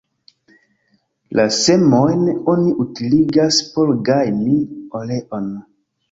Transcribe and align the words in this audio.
La 1.39 1.43
semojn 1.57 2.23
oni 2.53 2.73
utiligas 2.83 3.59
por 3.75 3.91
gajni 4.09 4.55
oleon. 5.01 5.53